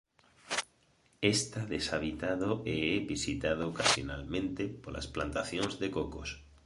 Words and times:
Esta 1.35 1.61
deshabitado 1.73 2.49
e 2.73 2.75
é 2.95 2.97
visitado 3.13 3.61
ocasionalmente 3.71 4.63
polas 4.83 5.07
plantacións 5.15 5.73
de 5.81 5.87
cocos. 5.97 6.29